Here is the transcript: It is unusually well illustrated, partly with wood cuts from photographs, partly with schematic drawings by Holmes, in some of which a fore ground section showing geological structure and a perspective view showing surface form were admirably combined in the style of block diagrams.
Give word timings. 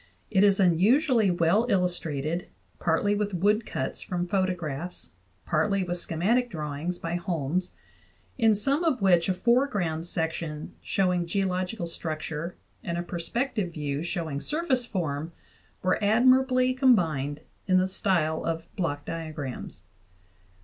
It 0.31 0.43
is 0.43 0.59
unusually 0.59 1.29
well 1.29 1.67
illustrated, 1.69 2.47
partly 2.79 3.13
with 3.13 3.35
wood 3.35 3.67
cuts 3.67 4.01
from 4.01 4.25
photographs, 4.25 5.11
partly 5.45 5.83
with 5.83 5.97
schematic 5.99 6.49
drawings 6.49 6.97
by 6.97 7.17
Holmes, 7.17 7.71
in 8.35 8.55
some 8.55 8.83
of 8.83 9.03
which 9.03 9.29
a 9.29 9.33
fore 9.35 9.67
ground 9.67 10.07
section 10.07 10.73
showing 10.81 11.27
geological 11.27 11.85
structure 11.85 12.55
and 12.83 12.97
a 12.97 13.03
perspective 13.03 13.73
view 13.73 14.01
showing 14.01 14.41
surface 14.41 14.87
form 14.87 15.33
were 15.83 16.03
admirably 16.03 16.73
combined 16.73 17.41
in 17.67 17.77
the 17.77 17.87
style 17.87 18.43
of 18.43 18.63
block 18.75 19.05
diagrams. 19.05 19.83